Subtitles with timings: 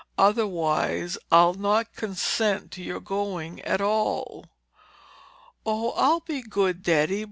[0.17, 4.47] Otherwise, I'll not consent to your going at all."
[5.63, 7.19] "Oh, I'll be good, Daddy.